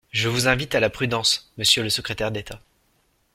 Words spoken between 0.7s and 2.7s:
à la prudence, monsieur le secrétaire d’État.